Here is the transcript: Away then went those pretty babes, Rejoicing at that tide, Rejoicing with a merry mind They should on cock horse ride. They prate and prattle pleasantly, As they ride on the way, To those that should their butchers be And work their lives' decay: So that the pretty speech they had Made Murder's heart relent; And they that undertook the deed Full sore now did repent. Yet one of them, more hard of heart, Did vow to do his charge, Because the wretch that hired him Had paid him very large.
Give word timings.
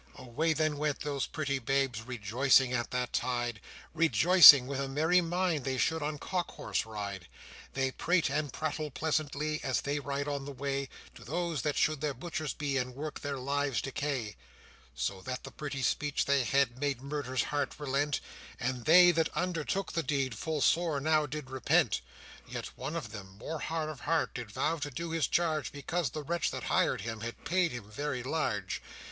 Away 0.15 0.53
then 0.53 0.77
went 0.79 1.01
those 1.01 1.27
pretty 1.27 1.59
babes, 1.59 2.01
Rejoicing 2.01 2.73
at 2.73 2.89
that 2.89 3.13
tide, 3.13 3.61
Rejoicing 3.93 4.65
with 4.65 4.79
a 4.79 4.87
merry 4.87 5.21
mind 5.21 5.63
They 5.63 5.77
should 5.77 6.01
on 6.01 6.17
cock 6.17 6.49
horse 6.53 6.87
ride. 6.87 7.27
They 7.73 7.91
prate 7.91 8.27
and 8.27 8.51
prattle 8.51 8.89
pleasantly, 8.89 9.63
As 9.63 9.81
they 9.81 9.99
ride 9.99 10.27
on 10.27 10.45
the 10.45 10.51
way, 10.51 10.89
To 11.13 11.23
those 11.23 11.61
that 11.61 11.77
should 11.77 12.01
their 12.01 12.15
butchers 12.15 12.55
be 12.55 12.77
And 12.77 12.95
work 12.95 13.19
their 13.19 13.37
lives' 13.37 13.79
decay: 13.79 14.35
So 14.95 15.21
that 15.21 15.43
the 15.43 15.51
pretty 15.51 15.83
speech 15.83 16.25
they 16.25 16.45
had 16.45 16.79
Made 16.79 17.03
Murder's 17.03 17.43
heart 17.43 17.75
relent; 17.77 18.21
And 18.59 18.85
they 18.85 19.11
that 19.11 19.29
undertook 19.37 19.93
the 19.93 20.01
deed 20.01 20.33
Full 20.33 20.61
sore 20.61 20.99
now 20.99 21.27
did 21.27 21.51
repent. 21.51 22.01
Yet 22.47 22.75
one 22.75 22.95
of 22.95 23.11
them, 23.11 23.37
more 23.37 23.59
hard 23.59 23.87
of 23.87 23.99
heart, 23.99 24.33
Did 24.33 24.49
vow 24.49 24.77
to 24.77 24.89
do 24.89 25.11
his 25.11 25.27
charge, 25.27 25.71
Because 25.71 26.09
the 26.09 26.23
wretch 26.23 26.49
that 26.49 26.63
hired 26.63 27.01
him 27.01 27.19
Had 27.21 27.45
paid 27.45 27.71
him 27.71 27.91
very 27.91 28.23
large. 28.23 28.81